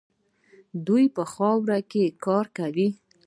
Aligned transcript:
دوی 0.87 1.05
په 1.15 1.23
خاورو 1.31 1.77
کې 1.91 2.03
کار 2.25 2.45
کوي. 2.57 2.89